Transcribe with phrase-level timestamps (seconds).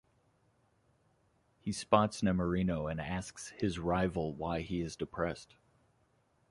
[1.59, 5.57] He spots Nemorino and asks his rival why he is depressed.